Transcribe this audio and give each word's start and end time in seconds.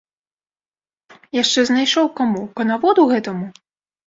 Яшчэ 1.41 1.59
знайшоў 1.71 2.09
каму, 2.21 2.43
канаводу 2.61 3.07
гэтаму?! 3.15 3.47